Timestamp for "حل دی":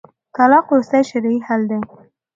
1.47-1.79